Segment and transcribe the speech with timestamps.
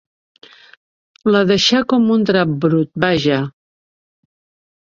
[1.35, 3.39] La deixa com un drap brut, vaja.